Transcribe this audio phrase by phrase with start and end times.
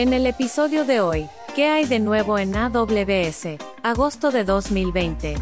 [0.00, 3.58] En el episodio de hoy, ¿qué hay de nuevo en AWS?
[3.82, 5.34] Agosto de 2020.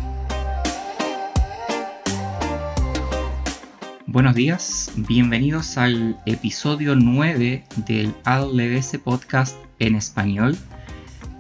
[4.07, 10.59] Buenos días, bienvenidos al episodio 9 del AWS Podcast en español.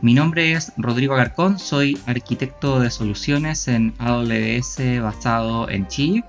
[0.01, 6.23] Mi nombre es Rodrigo Alarcón, soy arquitecto de soluciones en AWS basado en Chile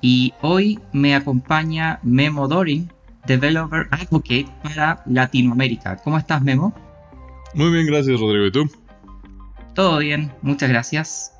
[0.00, 2.90] y hoy me acompaña Memo Dorin,
[3.26, 5.96] Developer Advocate para Latinoamérica.
[5.96, 6.74] ¿Cómo estás, Memo?
[7.54, 8.46] Muy bien, gracias, Rodrigo.
[8.46, 8.70] ¿Y tú?
[9.74, 11.32] Todo bien, muchas gracias.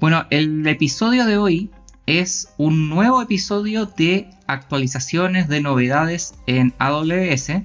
[0.00, 1.70] Bueno, el episodio de hoy
[2.06, 7.62] es un nuevo episodio de actualizaciones de novedades en AWS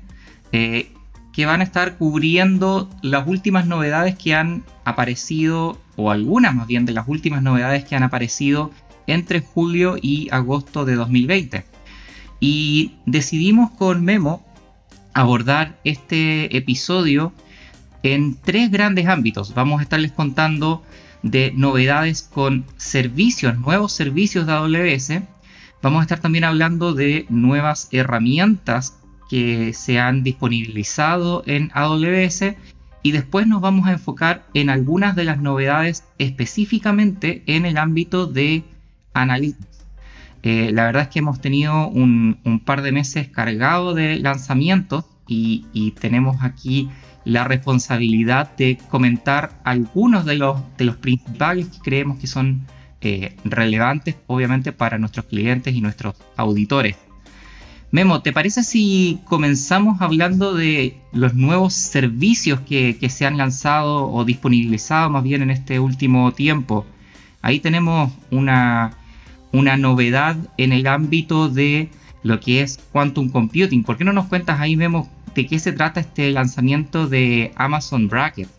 [0.51, 0.91] eh,
[1.33, 6.85] que van a estar cubriendo las últimas novedades que han aparecido, o algunas más bien
[6.85, 8.71] de las últimas novedades que han aparecido
[9.07, 11.70] entre julio y agosto de 2020.
[12.41, 14.43] Y decidimos con Memo
[15.13, 17.33] abordar este episodio
[18.03, 19.53] en tres grandes ámbitos.
[19.53, 20.83] Vamos a estarles contando
[21.21, 25.23] de novedades con servicios, nuevos servicios de AWS.
[25.83, 28.97] Vamos a estar también hablando de nuevas herramientas
[29.29, 32.55] que se han disponibilizado en AWS
[33.03, 38.25] y después nos vamos a enfocar en algunas de las novedades específicamente en el ámbito
[38.25, 38.63] de.
[40.43, 45.93] Eh, la verdad es que hemos tenido un, par de meses cargado de lanzamientos y,
[45.99, 46.89] tenemos aquí
[47.23, 52.65] la responsabilidad de comentar algunos de los, de los principales que creemos que son
[53.01, 56.97] eh, relevantes, obviamente, para nuestros clientes y nuestros auditores.
[57.91, 64.09] Memo, ¿te parece si comenzamos hablando de los nuevos servicios que, que se han lanzado
[64.09, 66.85] o disponibilizado más bien en este último tiempo?
[67.41, 68.97] Ahí tenemos una,
[69.51, 71.89] una novedad en el ámbito de
[72.23, 73.83] lo que es quantum computing.
[73.83, 78.07] ¿Por qué no nos cuentas ahí, Memo, de qué se trata este lanzamiento de Amazon
[78.07, 78.49] Bracket?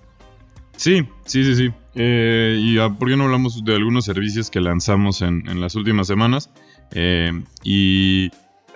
[0.77, 1.71] Sí, sí, sí, sí.
[1.95, 6.07] Eh, y ah, por qué no hablamos de algunos servicios que lanzamos en, las últimas
[6.07, 6.51] semanas.
[6.93, 8.31] Eh, y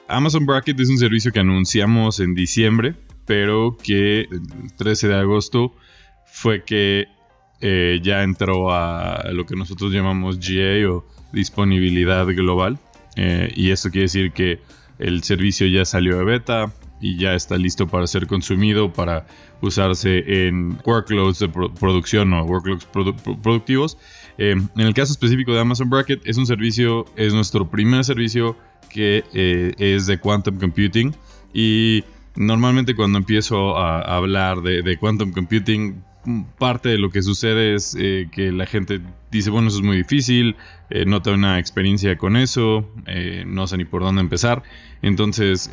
[0.09, 5.75] Amazon Bracket es un servicio que anunciamos en diciembre, pero que el 13 de agosto
[6.27, 7.07] fue que
[7.61, 12.79] eh, ya entró a lo que nosotros llamamos GA o disponibilidad global.
[13.17, 14.61] Eh, y esto quiere decir que
[14.99, 19.27] el servicio ya salió de beta y ya está listo para ser consumido, para
[19.61, 22.87] usarse en workloads de producción o workloads
[23.43, 23.99] productivos.
[24.39, 28.57] Eh, en el caso específico de Amazon Bracket, es un servicio, es nuestro primer servicio
[28.91, 31.15] que eh, es de quantum computing.
[31.53, 32.05] Y
[32.35, 36.03] normalmente cuando empiezo a, hablar de quantum computing,
[36.59, 39.01] parte de lo que sucede es eh, que la gente
[39.31, 40.57] dice, bueno, eso es muy difícil,
[40.91, 44.63] eh, no tengo una experiencia con eso, eh, no sé ni por dónde empezar.
[45.03, 45.71] Entonces,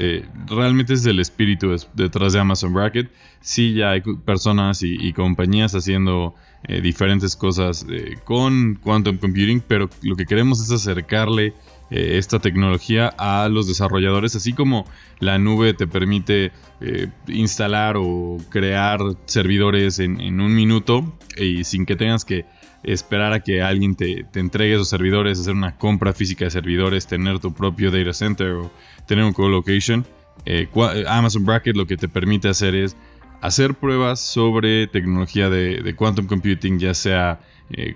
[0.48, 3.10] realmente es el espíritu detrás de Amazon Bracket.
[3.40, 6.36] Sí, ya hay personas y, y compañías haciendo
[6.82, 7.86] diferentes cosas
[8.26, 11.54] con quantum computing, pero lo que queremos es acercarle
[11.94, 14.88] eh, esta tecnología a los desarrolladores, así como
[15.20, 21.96] la nube te permite eh, instalar o crear servidores en, un minuto y sin que
[21.96, 22.46] tengas que
[22.82, 27.38] esperar a que alguien te, entregue esos servidores, hacer una compra física de servidores, tener
[27.38, 28.72] tu propio data center o
[29.08, 30.04] tener un colocation.
[30.48, 30.68] Eh,
[31.08, 32.98] Amazon Bracket lo que te permite hacer es
[33.40, 37.40] hacer pruebas sobre tecnología de, quantum computing, ya sea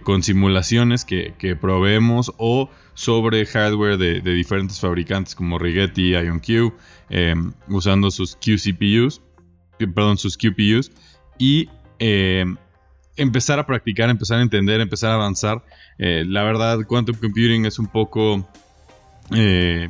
[0.04, 6.74] con simulaciones que, que proveemos o sobre hardware de, diferentes fabricantes como Rigetti, IonQ,
[7.12, 9.22] em, usando sus QCPUs,
[9.78, 10.92] perdón, sus QPUs,
[11.38, 11.70] y
[12.00, 12.58] em,
[13.16, 15.64] empezar a practicar, empezar a entender, empezar a avanzar.
[16.00, 18.50] Eh, la verdad, quantum computing es un poco...
[19.32, 19.90] Eh,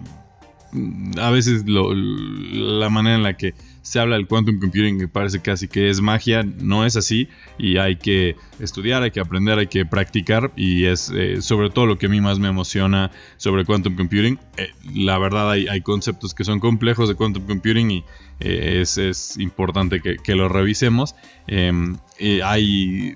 [1.18, 3.54] a veces la manera en la que
[3.88, 7.78] se habla del quantum computing que parece casi que es magia, no es así y
[7.78, 11.98] hay que estudiar, hay que aprender, hay que practicar y es eh, sobre todo lo
[11.98, 14.40] que a mí más me emociona sobre quantum computing.
[14.58, 18.04] Eh, la verdad hay, hay, conceptos que son complejos de quantum computing y
[18.42, 21.16] eh, es, importante que, lo revisemos.
[21.48, 21.98] Em,
[22.44, 23.16] hay,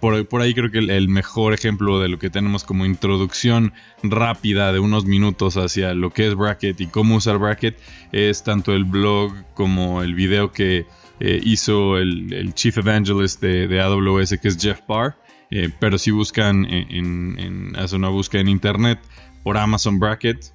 [0.00, 3.72] por, por, ahí creo que el, mejor ejemplo de lo que tenemos como introducción
[4.02, 7.78] rápida de unos minutos hacia lo que es Bracket y cómo usar Bracket
[8.12, 10.86] es tanto el blog como el video que
[11.20, 15.16] eh, hizo el, Chief Evangelist de, AWS que es Jeff Barr.
[15.50, 18.98] Eh, pero si buscan, en, en, hacen una búsqueda en internet
[19.42, 20.52] por Amazon Bracket,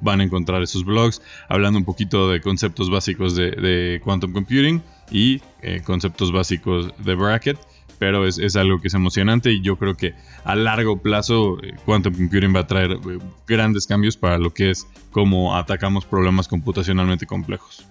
[0.00, 5.40] van a encontrar esos blogs hablando un poquito de conceptos básicos de, quantum computing y
[5.62, 7.58] eh, conceptos básicos de bracket.
[7.98, 12.14] Pero es, algo que es emocionante y yo creo que a largo plazo eh, quantum
[12.14, 17.26] computing va a traer eh, grandes cambios para lo que es cómo atacamos problemas computacionalmente
[17.26, 17.84] complejos.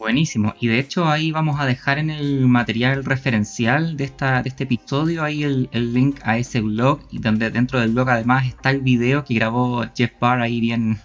[0.00, 0.54] Buenísimo.
[0.58, 4.64] Y de hecho ahí vamos a dejar en el material referencial de, esta, de este
[4.64, 8.80] episodio ahí el, link a ese blog y donde dentro del blog además está el
[8.80, 10.98] video que grabó Jeff Barr ahí bien,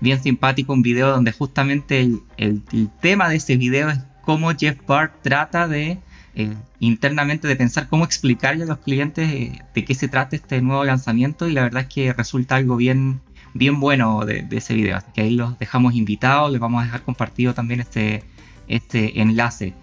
[0.00, 2.06] bien simpático, un video donde justamente
[2.36, 2.62] el,
[3.00, 6.00] tema de ese video es cómo Jeff Barr trata de
[6.34, 10.60] eh, internamente de pensar cómo explicarle a los clientes eh, de qué se trata este
[10.60, 13.22] nuevo lanzamiento y la verdad es que resulta algo bien,
[13.54, 14.98] bien bueno de ese video.
[14.98, 18.22] Así que ahí los dejamos invitados, les vamos a dejar compartido también este
[18.68, 19.74] este enlace.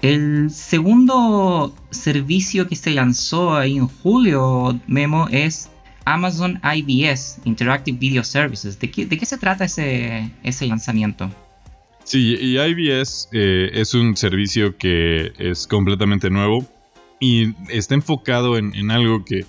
[0.00, 5.70] El segundo servicio que se lanzó ahí en julio, Memo, es
[6.04, 8.78] Amazon IBS, Interactive Video Services.
[8.78, 11.30] ¿De qué, se trata ese, ese lanzamiento?
[12.04, 16.66] Sí, y IBS eh, es un servicio que es completamente nuevo
[17.20, 19.44] y está enfocado en, algo que,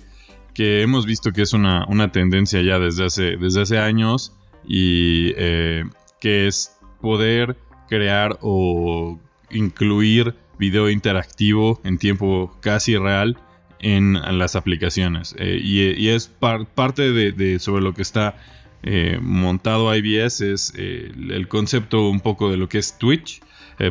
[0.82, 4.36] hemos visto que es una, tendencia ya desde hace, desde hace años
[4.68, 5.84] y eh,
[6.20, 7.56] que es poder
[7.90, 9.18] crear o
[9.50, 13.36] incluir video interactivo en tiempo casi real
[13.80, 15.34] en las aplicaciones.
[15.38, 16.30] Eh, y, es
[16.74, 18.36] parte de, sobre lo que está
[18.82, 23.40] eh, montado IBS, es eh, el concepto un poco de lo que es Twitch.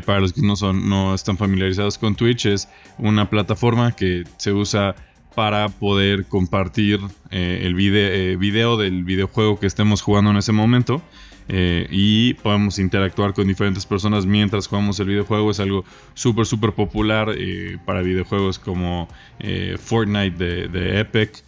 [0.06, 2.70] para los que no, son, no están familiarizados con Twitch, es
[3.00, 4.96] una plataforma que se usa
[5.36, 7.00] para poder compartir
[7.32, 11.02] el video del videojuego que estemos jugando en ese momento
[11.52, 15.50] eh, y podemos interactuar con diferentes personas mientras jugamos el videojuego.
[15.50, 19.08] Es algo súper, súper popular eh, para videojuegos como
[19.40, 21.44] eh, Fortnite de, Epic.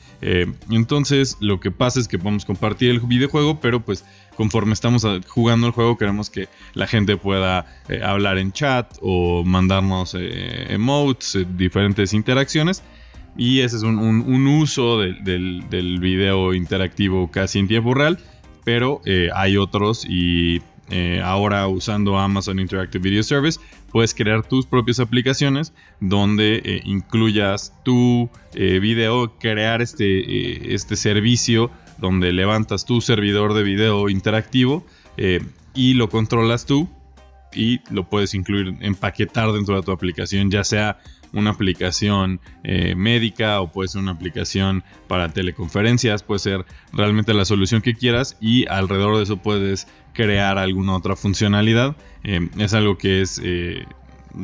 [0.71, 4.03] entonces lo que pasa es que podemos compartir el videojuego, pero pues
[4.35, 7.65] conforme estamos jugando el juego queremos que la gente pueda
[8.03, 12.81] hablar en chat o mandarnos emotes, diferentes interacciones.
[13.37, 18.19] Y ese es un, uso del, del video interactivo casi en tiempo real
[18.63, 23.59] pero eh, hay otros y eh, ahora usando Amazon Interactive Video Service
[23.91, 32.33] puedes crear tus propias aplicaciones donde eh, incluyas tu video, crear este, este servicio donde
[32.33, 34.85] levantas tu servidor de video interactivo
[35.73, 36.89] y lo controlas tú
[37.53, 40.99] y lo puedes incluir, empaquetar dentro de tu aplicación, ya sea
[41.33, 47.45] una aplicación eh, médica o puede ser una aplicación para teleconferencias, puede ser realmente la
[47.45, 51.95] solución que quieras y alrededor de eso puedes crear alguna otra funcionalidad.
[52.23, 53.85] Eh, es algo que es eh,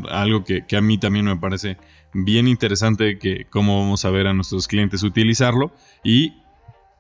[0.10, 1.78] algo que, que, a mí también me parece
[2.14, 5.72] bien interesante que cómo vamos a ver a nuestros clientes utilizarlo
[6.04, 6.34] y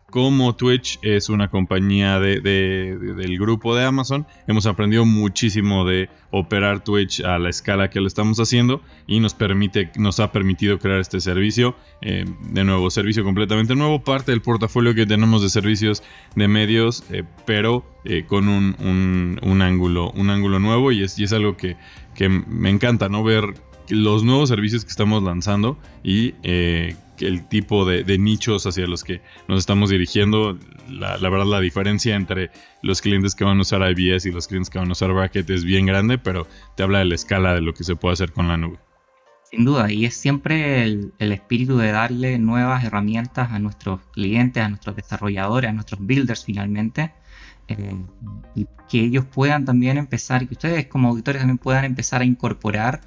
[0.10, 7.22] como Twitch es una compañía del grupo de Amazon, hemos aprendido muchísimo de operar Twitch
[7.22, 11.20] a la escala que lo estamos haciendo y nos, permite, nos ha permitido crear este
[11.20, 16.04] servicio, eh, de nuevo, servicio completamente nuevo, parte del portafolio que tenemos de servicios
[16.36, 21.58] de medios, eh, pero eh, con un, ángulo, un ángulo nuevo y es, es algo
[21.58, 21.76] que,
[22.16, 23.24] que me encanta, ¿no?
[23.24, 23.56] Ver
[23.90, 29.22] los nuevos servicios que estamos lanzando y eh, el tipo de, nichos hacia los que
[29.48, 30.58] nos estamos dirigiendo.
[30.90, 34.70] La, verdad, la diferencia entre los clientes que van a usar IBS y los clientes
[34.70, 37.62] que van a usar Bracket es bien grande, pero te habla de la escala de
[37.62, 38.78] lo que se puede hacer con la nube.
[39.50, 44.68] Sin duda, y es siempre el, espíritu de darle nuevas herramientas a nuestros clientes, a
[44.68, 47.14] nuestros desarrolladores, a nuestros builders finalmente,
[47.70, 47.96] eh,
[48.56, 53.02] y que ellos puedan también empezar, que ustedes como auditores también puedan empezar a incorporar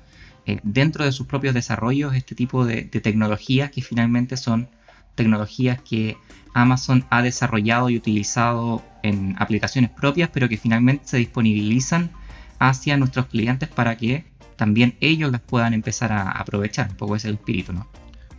[0.46, 4.68] eh, dentro de sus propios desarrollos este tipo de, tecnologías que finalmente son
[5.14, 6.16] tecnologías que
[6.54, 12.10] Amazon ha desarrollado y utilizado en aplicaciones propias, pero que finalmente se disponibilizan
[12.58, 14.24] hacia nuestros clientes para que
[14.56, 16.90] también ellos las puedan empezar a aprovechar.
[16.90, 17.88] Un poco ese espíritu, ¿no?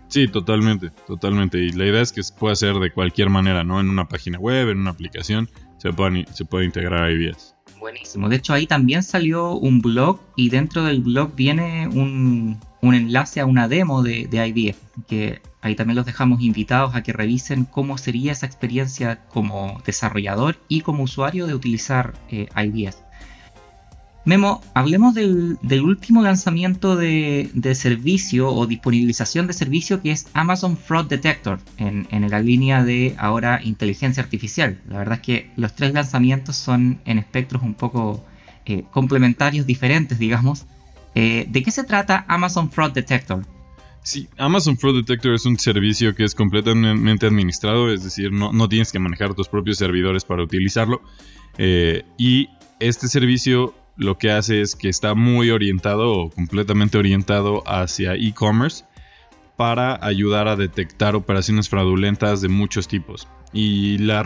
[0.08, 1.58] Sí, totalmente, totalmente.
[1.58, 3.80] Y la idea es que se puede hacer de cualquier manera, ¿no?
[3.80, 7.56] En una página web, en una aplicación, se puede, se puede integrar a IBS.
[7.80, 8.30] Buenísimo.
[8.30, 13.46] De hecho, ahí también salió un blog y dentro del blog viene un, enlace a
[13.46, 14.76] una demo de, de,
[15.08, 20.58] que ahí también los dejamos invitados a que revisen cómo sería esa experiencia como desarrollador
[20.68, 22.48] y como usuario de utilizar eh.
[24.24, 31.08] Memo, hablemos del, último lanzamiento de, servicio o disponibilización de servicio que es Amazon Fraud
[31.08, 34.80] Detector en, la línea de ahora inteligencia artificial.
[34.88, 38.24] La verdad es que los tres lanzamientos son en espectros un poco
[38.66, 40.66] eh, complementarios, diferentes, digamos.
[41.16, 43.44] Eh, ¿De qué se trata Amazon Fraud Detector?
[44.04, 48.92] Sí, Amazon Fraud Detector es un servicio que es completamente administrado, es decir, no, tienes
[48.92, 51.02] que manejar tus propios servidores para utilizarlo.
[51.58, 52.50] Eh, y
[52.80, 58.86] este servicio lo que hace es que está muy orientado o completamente orientado hacia e-commerce
[59.58, 63.28] para ayudar a detectar operaciones fraudulentas de muchos tipos.
[63.54, 64.24] Y la,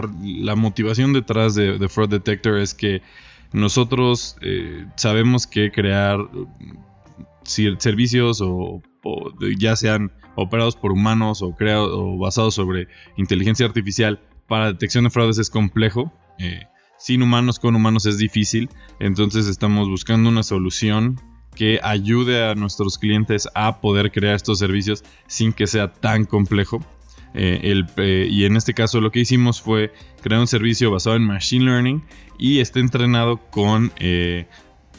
[0.55, 3.01] motivación detrás de, Fraud Detector es que
[3.51, 4.37] nosotros
[4.95, 6.19] sabemos que crear
[7.43, 8.81] servicios o,
[9.57, 15.09] ya sean operados por humanos o, creados, o basados sobre inteligencia artificial para detección de
[15.09, 16.11] fraudes es complejo.
[16.37, 16.61] Eh,
[16.97, 18.69] sin humanos, con humanos es difícil.
[18.99, 21.19] Entonces estamos buscando una solución
[21.55, 26.83] que ayude a nuestros clientes a poder crear estos servicios sin que sea tan complejo.
[27.33, 31.23] Eh, eh, y en este caso lo que hicimos fue crear un servicio basado en
[31.23, 32.03] Machine Learning
[32.39, 33.91] y está entrenado con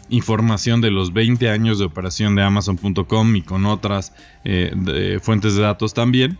[0.08, 5.62] información de los 20 años de operación de Amazon.com y con otras eh, fuentes de
[5.62, 6.38] datos también.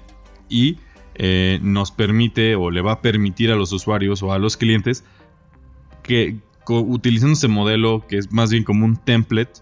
[0.49, 0.79] Y
[1.15, 5.05] eh, nos permite o le va a permitir a los usuarios o a los clientes
[6.07, 9.61] que utilizando ese modelo que es más bien como un template,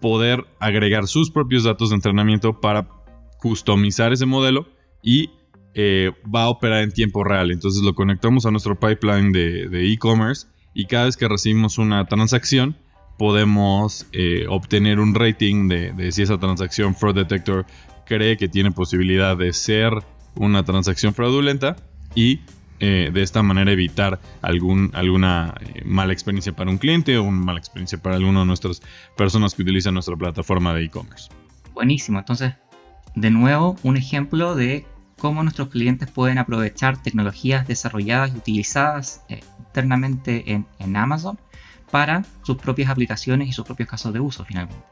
[0.00, 2.88] poder agregar sus propios datos de entrenamiento para
[3.38, 4.66] customizar ese modelo
[5.02, 5.30] y
[5.74, 7.50] eh, va a operar en tiempo real.
[7.50, 12.76] Entonces lo conectamos a nuestro pipeline de e-commerce y cada vez que recibimos una transacción,
[13.16, 17.64] podemos eh, obtener un rating de, si esa transacción Fraud Detector
[18.04, 19.92] cree que tiene posibilidad de ser
[20.34, 21.76] una transacción fraudulenta
[22.14, 22.40] y
[22.80, 27.44] eh, de esta manera evitar algún, alguna eh, mala experiencia para un cliente o una
[27.44, 28.82] mala experiencia para alguna de nuestras
[29.16, 31.30] personas que utilizan nuestra plataforma de e-commerce.
[31.74, 32.54] Buenísimo, entonces
[33.14, 34.86] de nuevo un ejemplo de
[35.18, 39.24] cómo nuestros clientes pueden aprovechar tecnologías desarrolladas y utilizadas
[39.58, 41.38] internamente en, en Amazon
[41.90, 44.84] para sus propias aplicaciones y sus propios casos de uso finalmente.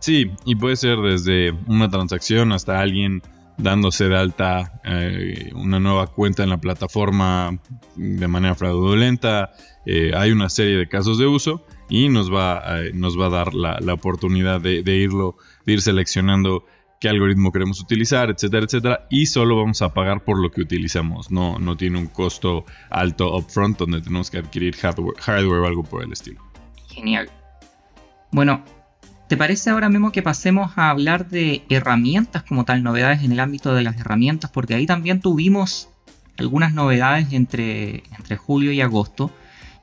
[0.00, 3.22] Sí, y puede ser desde una transacción hasta alguien
[3.62, 7.58] dándose de alta eh, una nueva cuenta en la plataforma
[7.96, 9.52] de manera fraudulenta.
[9.86, 12.62] Eh, hay una serie de casos de uso y nos va,
[12.94, 15.36] nos va a dar la, oportunidad de, irlo,
[15.66, 16.64] de ir seleccionando
[17.00, 19.06] qué algoritmo queremos utilizar, etcétera, etcétera.
[19.10, 21.30] Y solo vamos a pagar por lo que utilizamos.
[21.30, 26.04] No, no tiene un costo alto upfront donde tenemos que adquirir hardware, o algo por
[26.04, 26.40] el estilo.
[26.88, 27.30] Genial.
[28.30, 28.62] Bueno,
[29.30, 33.38] ¿te parece ahora mismo que pasemos a hablar de herramientas como tal, novedades en el
[33.38, 34.50] ámbito de las herramientas?
[34.50, 35.88] Porque ahí también tuvimos
[36.36, 39.30] algunas novedades entre, entre julio y agosto.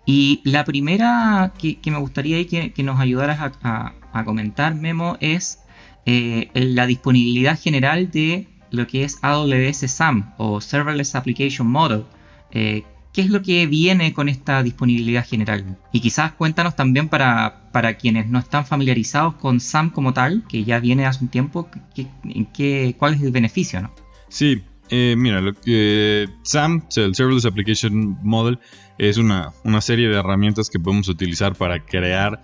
[0.06, 5.60] Y la primera que, me gustaría que, que nos ayudaras a, a comentar, Memo, es
[6.06, 12.04] eh, la disponibilidad general de lo que es AWS SAM o Serverless Application Model.
[12.51, 12.84] Eh,
[13.18, 15.76] ¿Qué es lo que viene con esta disponibilidad general?
[15.92, 20.64] Y quizás cuéntanos también para, para quienes no están familiarizados con SAM como tal, que
[20.64, 23.82] ya viene hace un tiempo, ¿qué, ¿cuál es el beneficio?
[23.82, 23.92] ¿no?
[24.30, 28.60] Sí, eh, mira, lo que SAM, el Serverless Application Model,
[29.00, 32.44] es una, una, serie de herramientas que podemos utilizar para crear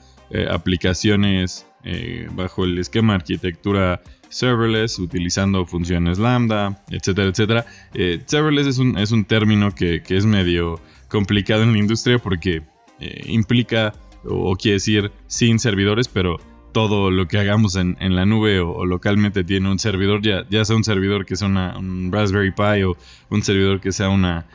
[0.50, 4.01] aplicaciones eh, bajo el esquema arquitectura
[4.33, 7.65] serverless, utilizando funciones lambda, etcétera, etcétera.
[7.93, 12.63] Eh, serverless es un, es un término que, es medio complicado en la industria porque
[12.99, 13.93] eh, implica
[14.25, 16.39] o, quiere decir sin servidores, pero
[16.71, 20.75] todo lo que hagamos en, la nube o, localmente tiene un servidor, ya, ya sea
[20.75, 22.97] un servidor que sea un Raspberry Pi o
[23.29, 24.47] un servidor que sea una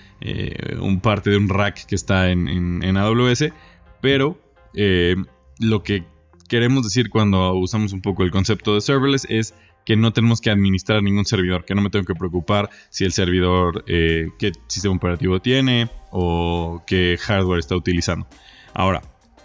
[0.80, 2.48] un parte de un rack que está en,
[2.82, 3.52] en AWS,
[4.00, 4.36] pero
[5.60, 6.04] lo que
[6.48, 9.54] queremos decir cuando usamos un poco el concepto de serverless es
[9.88, 13.12] que no tenemos que administrar ningún servidor, que no me tengo que preocupar si el
[13.12, 18.26] servidor, eh, qué sistema operativo tiene o qué hardware está utilizando.
[18.74, 19.00] Ahora,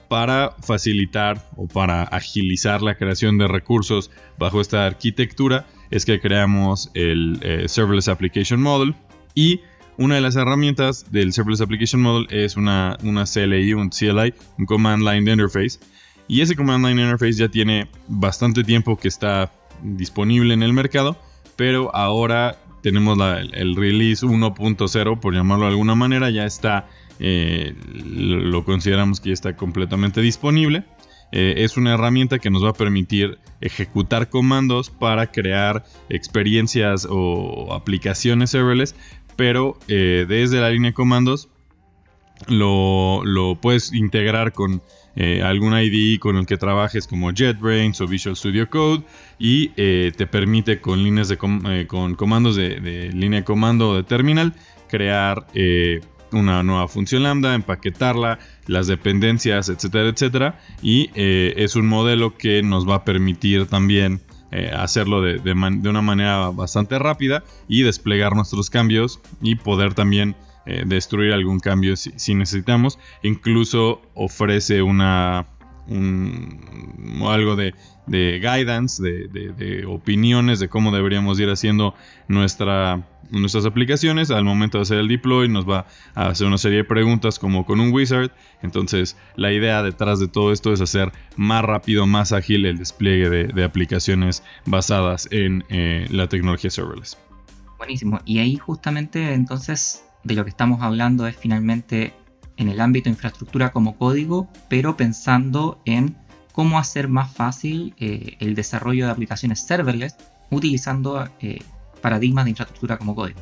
[0.10, 6.92] para facilitar o para agilizar la creación de recursos bajo esta arquitectura es que creamos
[6.94, 8.96] el eh, Serverless Application Model
[9.34, 9.62] y
[9.98, 14.66] una de las herramientas del Serverless Application Model es una, una CLI, un CLI, un
[14.66, 15.80] Command Line Interface,
[16.28, 19.52] y ese Command Line Interface ya tiene bastante tiempo que está
[19.82, 21.18] disponible en el mercado,
[21.56, 23.18] pero ahora tenemos
[23.54, 26.88] el release 1.0, por llamarlo de alguna manera, ya está,
[27.20, 30.84] eh, lo consideramos que ya está completamente disponible.
[31.32, 37.74] Eh, es una herramienta que nos va a permitir ejecutar comandos para crear experiencias o
[37.74, 38.96] aplicaciones serverless,
[39.36, 41.50] pero eh, desde la línea de comandos
[42.48, 44.82] lo, lo puedes integrar con
[45.16, 49.04] eh, algún ID con el que trabajes como JetBrains o Visual Studio Code
[49.38, 51.38] y eh, te permite con líneas de
[51.70, 54.54] eh, con comandos de, línea de comando o de terminal
[54.88, 55.46] crear
[56.32, 60.60] una nueva función lambda, empaquetarla, las dependencias, etcétera, etcétera.
[60.82, 64.22] Y es un modelo que nos va a permitir también
[64.76, 70.36] hacerlo de, de, una manera bastante rápida y desplegar nuestros cambios y poder también
[70.66, 73.00] eh, destruir algún cambio si, necesitamos.
[73.22, 75.48] Incluso ofrece una
[75.88, 77.74] un, algo de,
[78.08, 81.94] guidance, de, de, opiniones de cómo deberíamos ir haciendo
[82.28, 84.32] nuestra, nuestras aplicaciones.
[84.32, 87.66] Al momento de hacer el deploy nos va a hacer una serie de preguntas como
[87.66, 88.32] con un wizard.
[88.62, 93.30] Entonces la idea detrás de todo esto es hacer más rápido, más ágil el despliegue
[93.30, 97.18] de, aplicaciones basadas en eh, la tecnología serverless.
[97.78, 98.20] Buenísimo.
[98.26, 102.14] Y ahí justamente entonces de lo que estamos hablando es finalmente
[102.58, 106.16] en el ámbito de infraestructura como código, pero pensando en
[106.52, 110.16] cómo hacer más fácil eh, el desarrollo de aplicaciones serverless
[110.52, 111.60] utilizando eh,
[112.02, 113.42] paradigmas de infraestructura como código.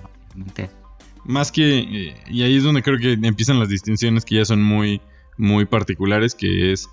[1.25, 4.63] Más que, eh, y ahí es donde creo que empiezan las distinciones que ya son
[4.63, 5.01] muy,
[5.37, 6.87] muy particulares, que es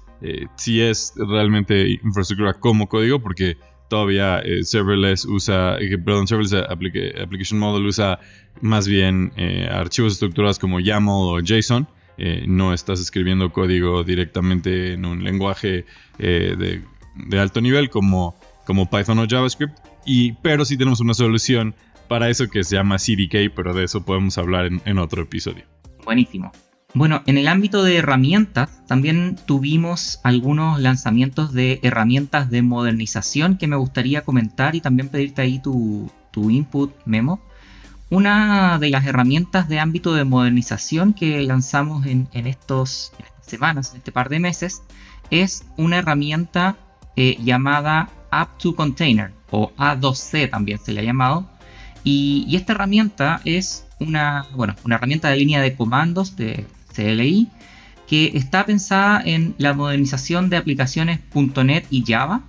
[0.57, 3.57] si es realmente infraestructura como código, porque
[3.89, 8.21] todavía serverless usa, perdón, serverless application model usa
[8.61, 9.33] más bien
[9.71, 11.89] archivos estructurados como YAML o JSON,
[12.21, 15.87] eh, no estás escribiendo código directamente en un lenguaje
[16.19, 16.83] eh,
[17.15, 18.35] de, alto nivel como,
[18.67, 21.77] como Python o JavaScript, y, pero sí tenemos una solución
[22.09, 25.65] para eso que se llama CDK, pero de eso podemos hablar en otro episodio.
[26.05, 26.51] Buenísimo.
[26.95, 33.67] Bueno, en el ámbito de herramientas, también tuvimos algunos lanzamientos de herramientas de modernización que
[33.67, 37.43] me gustaría comentar y también pedirte ahí tu, tu input, Memo.
[38.11, 43.99] Una de las herramientas de ámbito de modernización que lanzamos en, estos, estas semanas, en
[43.99, 44.83] este par de meses,
[45.31, 46.77] es una herramienta
[47.17, 51.51] eh, llamada App2Container o A2C también se le ha llamado.
[52.03, 56.67] Y, esta herramienta es una, bueno, una herramienta de línea de comandos de
[56.99, 57.49] CLI
[58.09, 62.43] que está pensada en la modernización de aplicaciones .NET y Java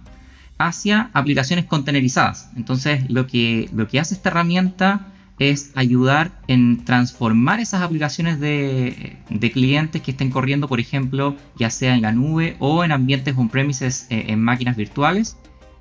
[0.57, 2.49] hacia aplicaciones containerizadas.
[2.55, 5.07] Entonces lo que, lo que hace esta herramienta
[5.39, 9.17] es ayudar en transformar esas aplicaciones de,
[9.53, 14.07] clientes que estén corriendo, por ejemplo, ya sea en la nube o en ambientes on-premises
[14.09, 15.37] eh, en máquinas virtuales,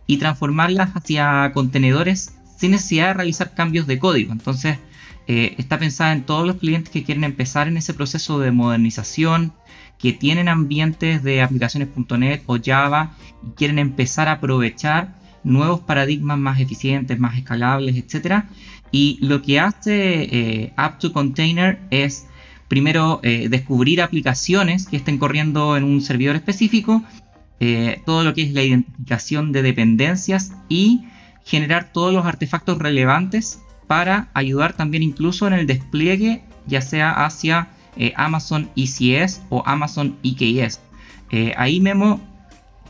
[0.06, 4.32] y transformarlas hacia contenedores sin necesidad de realizar cambios de código.
[4.32, 4.78] Entonces,
[5.30, 9.52] eh, está pensada en todos los clientes que quieren empezar en ese proceso de modernización,
[9.98, 13.14] que tienen ambientes de aplicaciones.net o Java
[13.46, 18.44] y quieren empezar a aprovechar nuevos paradigmas más eficientes, más escalables, etc.
[18.90, 22.26] Y lo que hace eh, App2Container es
[22.68, 27.02] primero eh, descubrir aplicaciones que estén corriendo en un servidor específico,
[28.06, 31.02] todo lo que es la identificación de dependencias y
[31.44, 37.70] generar todos los artefactos relevantes para ayudar también incluso en el despliegue, ya sea hacia
[38.14, 40.80] Amazon ECS o Amazon EKS.
[41.56, 42.20] ahí Memo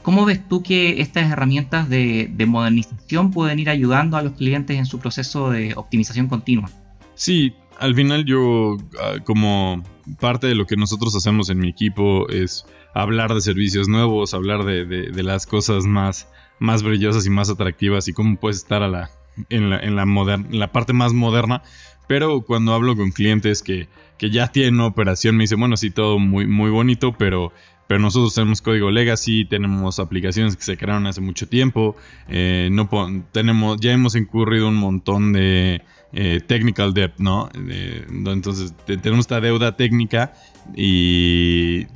[0.09, 4.87] ¿Cómo ves tú que estas herramientas de, modernización pueden ir ayudando a los clientes en
[4.87, 6.71] su proceso de optimización continua?
[7.15, 9.83] Sí, al final yo, ah, como
[10.19, 14.65] parte de lo que nosotros hacemos en mi equipo es hablar de servicios nuevos, hablar
[14.65, 16.27] de, las cosas más,
[16.59, 19.11] más brillosas y más atractivas y cómo puedes estar a la,
[19.49, 21.63] en, la, en, en la parte más moderna.
[22.07, 26.19] Pero cuando hablo con clientes que, que ya tienen operación, me dicen, bueno, sí, todo
[26.19, 27.53] muy, muy bonito, pero
[27.89, 31.97] pero nosotros tenemos código legacy, tenemos aplicaciones que se crearon hace mucho tiempo,
[32.29, 32.89] eh, no
[33.33, 35.81] tenemos, ya hemos incurrido un montón de
[36.13, 37.49] eh, technical debt, ¿no?
[37.57, 40.35] entonces tenemos esta deuda técnica
[40.77, 41.87] y,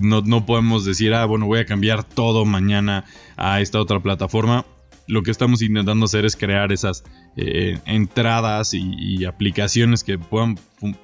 [0.00, 3.04] no, no, podemos decir, ah, bueno, voy a cambiar todo mañana
[3.36, 4.64] a esta otra plataforma.
[5.10, 7.02] Lo que estamos intentando hacer es crear esas
[7.36, 10.56] eh, entradas y, aplicaciones que puedan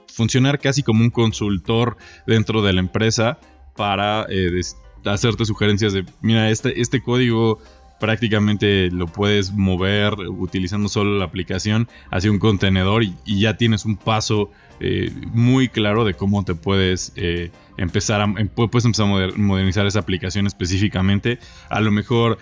[0.06, 3.38] funcionar casi como un consultor dentro de la empresa
[3.76, 4.60] para eh,
[5.04, 7.60] hacerte sugerencias de, mira, este, este código
[7.98, 13.96] prácticamente lo puedes mover utilizando solo la aplicación hacia un contenedor y, ya tienes un
[13.96, 19.36] paso eh, muy claro de cómo te puedes eh, empezar a, em, puedes empezar a
[19.36, 21.38] modernizar esa aplicación específicamente.
[21.68, 22.38] A lo mejor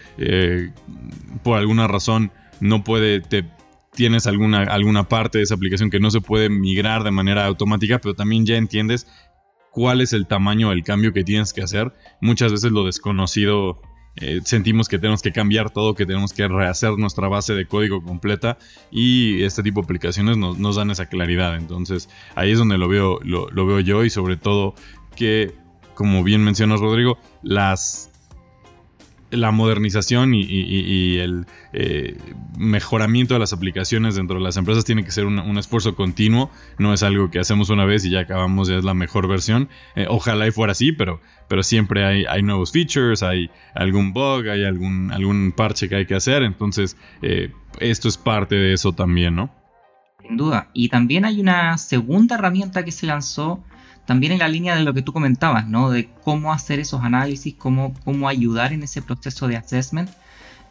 [1.43, 3.45] por alguna razón no puede, te,
[3.95, 7.99] tienes alguna, alguna parte de esa aplicación que no se puede migrar de manera automática,
[7.99, 9.07] pero también ya entiendes
[9.71, 11.93] cuál es el tamaño del cambio que tienes que hacer.
[12.21, 13.81] Muchas veces lo desconocido
[14.17, 18.03] eh, sentimos que tenemos que cambiar todo, que tenemos que rehacer nuestra base de código
[18.03, 18.59] completa
[18.91, 21.57] y este tipo de aplicaciones nos, dan esa claridad.
[21.57, 24.75] Entonces ahí es donde lo veo, lo, lo veo yo y sobre todo
[25.17, 25.55] que,
[25.95, 28.11] como bien mencionas Rodrigo, las
[29.37, 32.17] la modernización y, el eh,
[32.59, 36.93] mejoramiento de las aplicaciones dentro de las empresas tiene que ser un, esfuerzo continuo, no
[36.93, 39.69] es algo que hacemos una vez y ya acabamos, ya es la mejor versión.
[39.95, 44.49] Eh, ojalá y fuera así, pero, pero siempre hay, hay, nuevos features, hay algún bug,
[44.49, 48.93] hay algún, algún parche que hay que hacer, entonces eh, esto es parte de eso
[48.93, 49.51] también, ¿no?
[50.21, 50.71] Sin duda.
[50.73, 53.63] Y también hay una segunda herramienta que se lanzó
[54.07, 55.91] también en la línea de lo que tú comentabas, ¿no?
[55.91, 60.11] De cómo hacer esos análisis, cómo, cómo ayudar en ese proceso de assessment,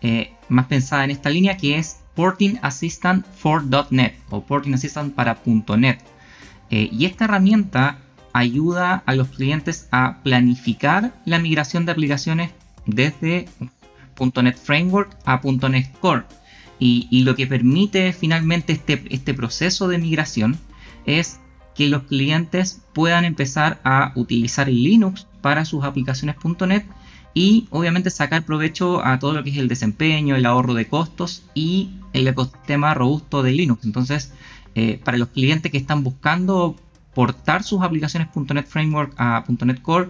[0.02, 5.16] eh, más pensada en esta línea que es Porting Assistant for .NET o Porting Assistant
[5.16, 6.00] para .NET.
[6.70, 8.00] Eh, y esta herramienta
[8.34, 12.52] ayuda a los clientes a planificar la migración de aplicaciones
[12.86, 13.48] desde
[14.20, 16.24] .NET Framework a .NET Core.
[16.80, 20.60] Y, lo que permite finalmente este, este proceso de migración
[21.06, 21.40] es
[21.76, 26.36] que los clientes puedan empezar a utilizar Linux para sus aplicaciones
[26.68, 26.86] .NET
[27.34, 31.44] y obviamente sacar provecho a todo lo que es el desempeño, el ahorro de costos
[31.56, 33.84] y el ecosistema robusto de Linux.
[33.86, 34.34] Entonces,
[34.76, 36.76] eh, para los clientes que están buscando
[37.14, 40.10] portar sus aplicaciones .NET Framework a .NET Core,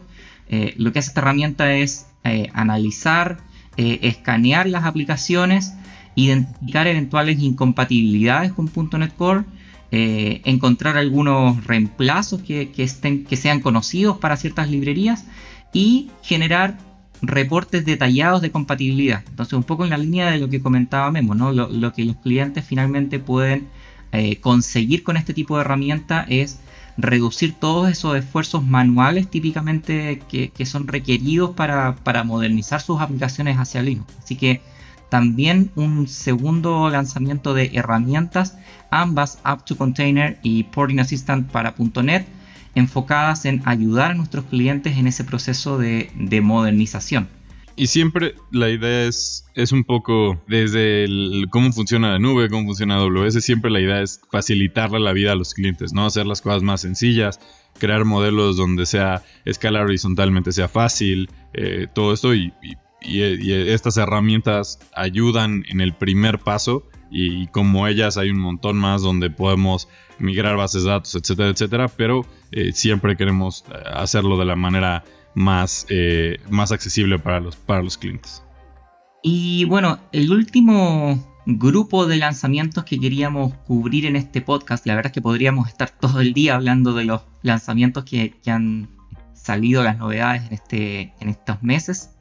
[0.49, 3.37] eh, lo que hace esta herramienta es eh, analizar,
[3.75, 5.73] escanear las aplicaciones,
[6.15, 9.45] identificar eventuales incompatibilidades con .NET Core,
[9.95, 15.25] encontrar algunos reemplazos que, estén, que sean conocidos para ciertas librerías
[15.71, 16.77] y generar
[17.21, 19.23] reportes detallados de compatibilidad.
[19.29, 21.51] Entonces, un poco en la línea de lo que comentaba Memo, ¿no?
[21.51, 23.67] lo, que los clientes finalmente pueden
[24.11, 26.59] eh, conseguir con este tipo de herramienta es
[26.97, 34.13] reducir todos esos esfuerzos manuales típicamente que, son requeridos para, modernizar sus aplicaciones hacia Linux.
[34.23, 34.61] Así que
[35.13, 38.57] también un segundo lanzamiento de herramientas,
[38.89, 42.25] ambas App to Container y Porting Assistant para .NET
[42.73, 46.09] enfocadas en ayudar a nuestros clientes en ese proceso de,
[46.41, 47.27] modernización.
[47.75, 51.05] Y siempre la idea es, es un poco desde
[51.51, 55.35] cómo funciona la nube, cómo funciona AWS, siempre la idea es facilitarle la vida a
[55.35, 56.07] los clientes, ¿no?
[56.07, 57.39] Hacer las cosas más sencillas,
[57.77, 62.51] crear modelos donde sea escalar horizontalmente, sea fácil, eh, todo esto y,
[63.03, 69.29] estas herramientas ayudan en el primer paso y como ellas hay un montón más donde
[69.29, 69.87] podemos
[70.17, 75.03] migrar bases de datos, etcétera, etcétera, pero eh, siempre queremos eh, hacerlo de la manera
[75.35, 78.43] más, eh, más accesible para los, para los clientes.
[79.21, 85.11] Y bueno, el último grupo de lanzamientos que queríamos cubrir en este podcast, la verdad
[85.11, 88.89] es que podríamos estar todo el día hablando de los lanzamientos que, han
[89.33, 92.11] salido, las novedades en, este, en estos meses,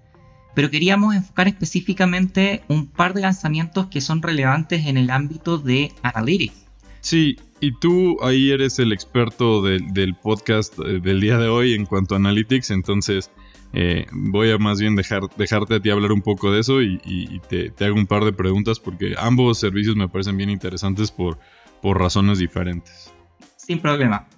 [0.54, 5.92] pero queríamos enfocar específicamente un par de lanzamientos que son relevantes en el ámbito de
[6.02, 6.66] Analytics.
[7.00, 11.86] Sí, y tú ahí eres el experto del podcast eh, del día de hoy en
[11.86, 13.30] cuanto a Analytics, entonces
[13.72, 17.40] eh, voy a más bien dejar, dejarte a ti hablar un poco de eso y,
[17.48, 21.38] te, hago un par de preguntas porque ambos servicios me parecen bien interesantes por,
[21.80, 23.10] por razones diferentes.
[23.56, 24.28] Sin problema.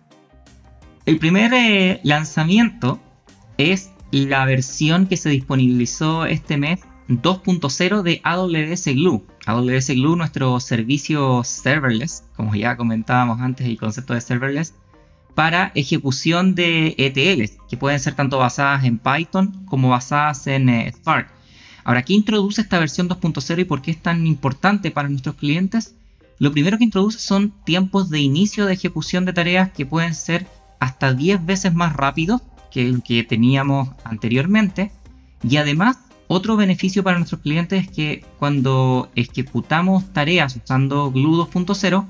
[1.05, 3.01] El primer eh, lanzamiento
[3.59, 9.27] es la versión que se disponibilizó este mes 2.0 de AWS Glue.
[9.45, 14.75] AWS Glue, nuestro servicio serverless, como ya comentábamos antes, el concepto de serverless,
[15.35, 20.93] para ejecución de ETLs, que pueden ser tanto basadas en Python como basadas en eh,
[20.95, 21.29] Spark.
[21.83, 25.97] Ahora, ¿qué introduce esta versión 2.0 y por qué es tan importante para nuestros clientes?
[26.39, 30.47] Lo primero que introduce son tiempos de inicio de ejecución de tareas que pueden ser
[30.79, 32.43] hasta 10 veces más rápidos
[32.75, 34.91] que el que teníamos anteriormente.
[35.49, 42.05] Y además otro beneficio para nuestros clientes es que cuando ejecutamos tareas usando Glue 2.0,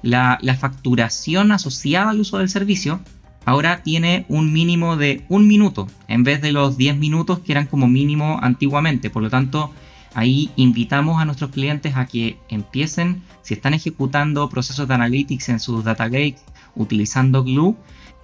[0.00, 3.00] la, facturación asociada al uso del servicio
[3.44, 7.66] ahora tiene un mínimo de un minuto en vez de los 10 minutos que eran
[7.66, 9.10] como mínimo antiguamente.
[9.10, 9.72] Por lo tanto,
[10.14, 15.60] ahí invitamos a nuestros clientes a que empiecen, si están ejecutando procesos de analytics en
[15.60, 16.40] sus data lakes
[16.74, 17.76] utilizando Glue,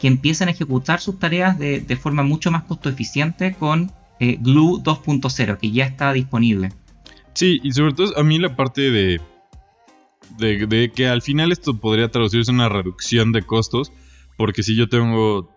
[0.02, 4.36] que empiecen a ejecutar sus tareas de, de forma mucho más costo eficiente con eh,
[4.40, 6.72] Glue 2.0, que ya está disponible.
[7.34, 9.20] Sí, y sobre todo a mí la parte de,
[10.38, 13.92] de, que al final esto podría traducirse en una reducción de costos,
[14.36, 15.48] porque si yo tengo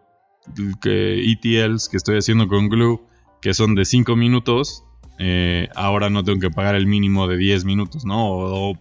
[0.56, 3.02] ETLs que estoy haciendo con Glue,
[3.42, 4.84] que son de 5 minutos,
[5.18, 8.28] eh, ahora no tengo que pagar el mínimo de 10 minutos, ¿no?
[8.30, 8.78] O,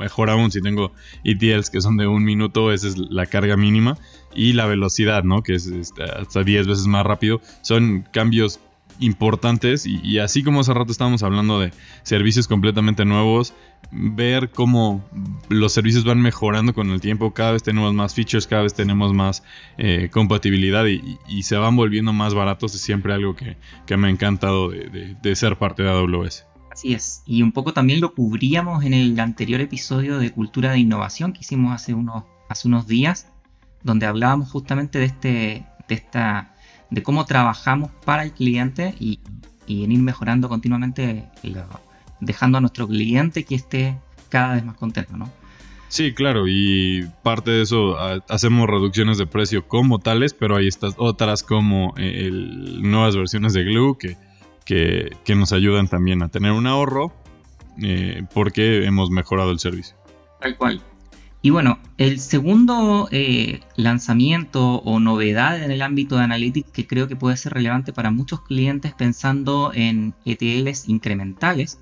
[0.00, 3.96] mejor aún, si tengo ETLs que son de un minuto, esa es la carga mínima.
[4.34, 5.42] Y la velocidad, ¿no?
[5.42, 7.40] Que es este, hasta 10 veces más rápido.
[7.62, 8.60] Son cambios
[9.00, 13.54] importantes y, así como hace rato estábamos hablando de servicios completamente nuevos,
[13.90, 15.04] ver cómo
[15.48, 19.14] los servicios van mejorando con el tiempo, cada vez tenemos más features, cada vez tenemos
[19.14, 19.42] más
[19.78, 23.56] eh, compatibilidad y, se van volviendo más baratos, es siempre algo que,
[23.96, 26.49] me ha encantado de, ser parte de AWS.
[26.70, 30.78] Así es, y un poco también lo cubríamos en el anterior episodio de Cultura de
[30.78, 33.26] Innovación que hicimos hace unos, hace unos días,
[33.82, 36.54] donde hablábamos justamente de, este, de esta
[36.90, 39.20] de cómo trabajamos para el cliente y,
[39.68, 41.28] en ir mejorando continuamente,
[42.20, 43.96] dejando a nuestro cliente que esté
[44.28, 45.30] cada vez más contento, ¿no?
[45.88, 47.96] Sí, claro, y parte de eso
[48.28, 53.64] hacemos reducciones de precio como tales, pero hay estas otras como eh, nuevas versiones de
[53.64, 54.16] Glue que,
[55.24, 57.12] que, nos ayudan también a tener un ahorro
[57.82, 59.96] eh, porque hemos mejorado el servicio.
[60.40, 60.80] Tal cual.
[61.42, 67.08] Y bueno, el segundo eh, lanzamiento o novedad en el ámbito de Analytics que creo
[67.08, 71.78] que puede ser relevante para muchos clientes pensando en ETLs incrementales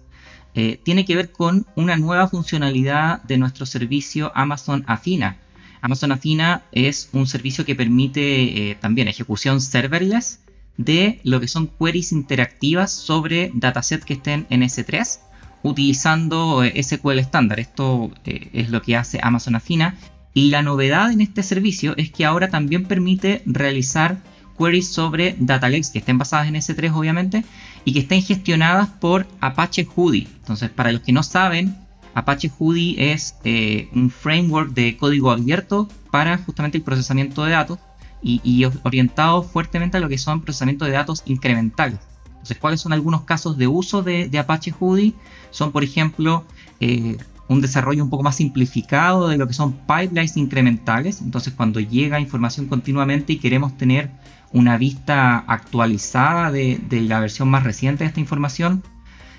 [0.54, 5.36] eh, tiene que ver con una nueva funcionalidad de nuestro servicio Amazon Athena.
[5.82, 10.40] Amazon Athena es un servicio que permite también ejecución serverless
[10.78, 15.18] de lo que son queries interactivas sobre datasets que estén en S3
[15.62, 17.60] utilizando eh, SQL estándar.
[17.60, 19.96] Esto eh, es lo que hace Amazon Athena.
[20.34, 24.18] Y la novedad en este servicio es que ahora también permite realizar
[24.56, 27.44] queries sobre data lakes que estén basadas en S3 obviamente
[27.84, 30.28] y que estén gestionadas por Apache Hudi.
[30.40, 31.76] Entonces para los que no saben,
[32.14, 37.78] Apache Hudi es eh, un framework de código abierto para justamente el procesamiento de datos
[38.22, 41.98] y, orientado fuertemente a lo que son procesamiento de datos incrementales.
[42.26, 45.14] Entonces, ¿cuáles son algunos casos de uso de, Apache Hudi?
[45.50, 46.44] Son, por ejemplo,
[46.80, 47.16] eh,
[47.48, 51.20] un desarrollo un poco más simplificado de lo que son pipelines incrementales.
[51.20, 54.10] Entonces, cuando llega información continuamente y queremos tener
[54.52, 58.82] una vista actualizada de, la versión más reciente de esta información,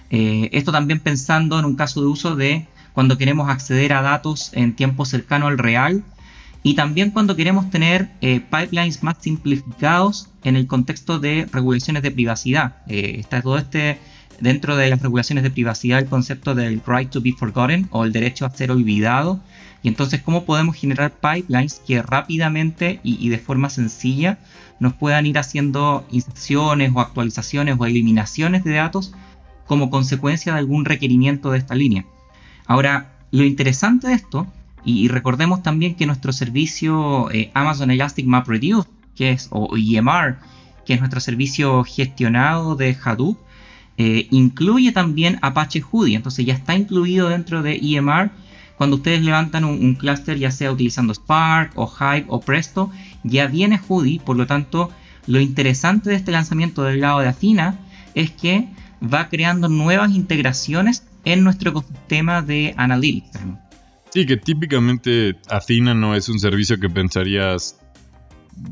[0.10, 4.52] eh, esto también pensando en un caso de uso de cuando queremos acceder a datos
[4.54, 6.04] en tiempo cercano al real
[6.62, 12.12] y también cuando queremos tener eh, pipelines más simplificados en el contexto de regulaciones de
[12.12, 12.78] privacidad.
[12.88, 13.98] Eh, está todo este,
[14.41, 18.12] dentro de las regulaciones de privacidad, el concepto del right to be forgotten o el
[18.12, 19.39] derecho a ser olvidado.
[19.82, 24.39] Y entonces, ¿cómo podemos generar pipelines que rápidamente y, y de forma sencilla
[24.82, 29.13] nos puedan ir haciendo inserciones o actualizaciones o eliminaciones de datos
[29.65, 32.06] como consecuencia de algún requerimiento de esta línea?
[32.65, 34.48] Ahora, lo interesante de esto
[34.86, 40.38] y, recordemos también que nuestro servicio eh, Amazon Elastic Map Reduce, que es, o EMR,
[40.86, 43.38] que es nuestro servicio gestionado de Hadoop,
[43.98, 46.15] eh, incluye también Apache Hudi.
[46.15, 48.32] Entonces ya está incluido dentro de EMR.
[48.78, 52.89] Cuando ustedes levantan un, un clúster, ya sea utilizando Spark o Hive o Presto,
[53.24, 54.20] ya viene Hudi.
[54.20, 54.89] Por lo tanto,
[55.28, 57.78] lo interesante de este lanzamiento del lado de Athena
[58.15, 58.70] es que
[59.02, 63.39] va creando nuevas integraciones en nuestro ecosistema de Analytics.
[64.12, 67.80] Sí, que típicamente Athena no es un servicio que pensarías.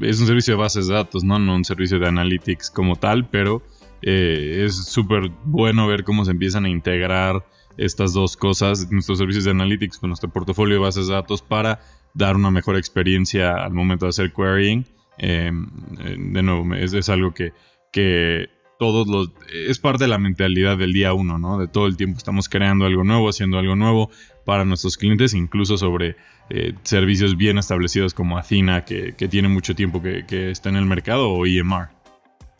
[0.01, 1.39] Es un servicio de bases de datos, ¿no?
[1.39, 3.61] No un servicio de analytics como tal, pero
[4.01, 7.45] eh, es súper bueno ver cómo se empiezan a integrar
[7.77, 11.79] estas dos cosas, nuestros servicios de analytics con nuestro portafolio de bases de datos para
[12.15, 14.85] dar una mejor experiencia al momento de hacer querying.
[15.19, 15.51] Eh,
[15.99, 17.53] eh, de nuevo, es, es algo que,
[17.91, 19.31] que todos los...
[19.53, 21.59] Es parte de la mentalidad del día uno, ¿no?
[21.59, 24.09] De todo el tiempo estamos creando algo nuevo, haciendo algo nuevo
[24.47, 26.15] para nuestros clientes, incluso sobre
[26.49, 31.29] eh, servicios bien establecidos como Athena, que, tiene mucho tiempo que, está en el mercado,
[31.31, 31.89] o EMR.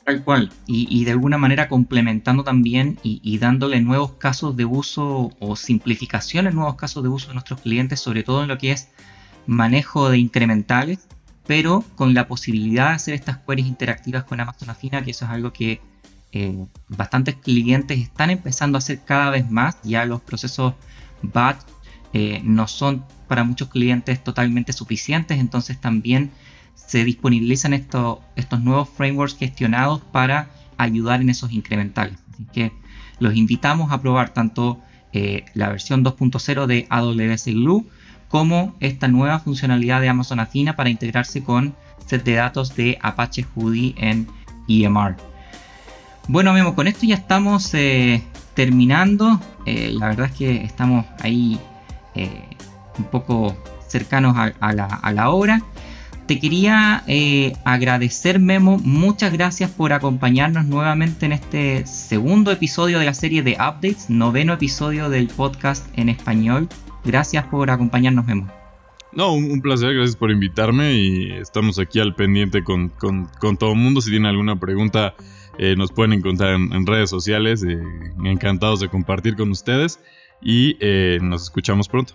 [0.04, 5.56] Tal cual, y, de alguna manera complementando también y, dándole nuevos casos de uso o
[5.56, 8.90] simplificaciones, nuevos casos de uso a nuestros clientes, sobre todo en lo que es
[9.46, 11.08] manejo de incrementales,
[11.46, 15.32] pero con la posibilidad de hacer estas queries interactivas con Amazon Athena, que eso es
[15.32, 15.80] algo que
[16.34, 19.78] eh, bastantes clientes están empezando a hacer cada vez más.
[19.84, 20.74] Ya los procesos
[21.22, 21.62] batch
[22.20, 26.32] eh, no son para muchos clientes totalmente suficientes, entonces también
[26.74, 28.22] se disponibilizan estos,
[28.60, 32.18] nuevos frameworks gestionados para ayudar en esos incrementales.
[32.34, 32.72] Así que
[33.20, 34.82] los invitamos a probar tanto
[35.14, 37.86] eh, la versión 2.0 de AWS Glue
[38.30, 41.76] como esta nueva funcionalidad de Amazon Athena para integrarse con
[42.08, 44.28] set de datos de Apache Hudi en
[44.68, 45.18] EMR.
[46.28, 48.24] Bueno, Memo, con esto ya estamos eh,
[48.56, 49.40] terminando.
[49.68, 51.60] La verdad es que estamos ahí
[52.18, 52.44] eh,
[52.98, 53.56] un poco
[53.88, 55.62] cercanos a, la, hora.
[56.28, 57.04] Te quería
[57.64, 58.80] agradecer, Memo.
[58.80, 64.54] Muchas gracias por acompañarnos nuevamente en este segundo episodio de la serie de updates, noveno
[64.54, 66.68] episodio del podcast en español.
[67.06, 68.52] Gracias por acompañarnos, Memo.
[69.14, 74.02] No, un, placer, gracias por invitarme y estamos aquí al pendiente con, todo el mundo.
[74.02, 75.16] Si tienen alguna pregunta
[75.58, 77.64] eh, nos pueden encontrar en, redes sociales.
[77.64, 77.80] Eh,
[78.24, 80.00] encantados de compartir con ustedes.
[80.42, 82.14] Y eh, nos escuchamos pronto.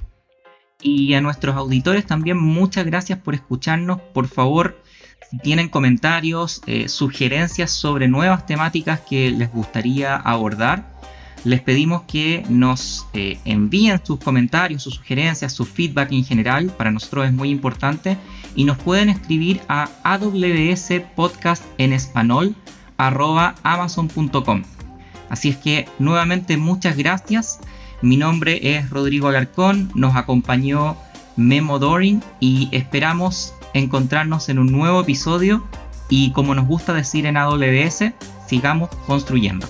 [0.81, 4.01] Y a nuestros auditores también muchas gracias por escucharnos.
[4.01, 4.83] Por favor,
[5.31, 10.93] si tienen comentarios, sugerencias sobre nuevas temáticas que les gustaría abordar,
[11.45, 16.67] les pedimos que nos envíen sus comentarios, sus sugerencias, su feedback en general.
[16.77, 18.17] Para nosotros es muy importante.
[18.55, 19.89] Y nos pueden escribir a
[23.63, 24.63] amazon.com.
[25.29, 27.59] Así es que nuevamente muchas gracias.
[28.03, 30.97] Mi nombre es Rodrigo Alarcón, nos acompañó
[31.37, 35.65] Memo Doring y esperamos encontrarnos en un nuevo episodio
[36.09, 38.13] y como nos gusta decir en AWS,
[38.49, 39.69] sigamos construyendo.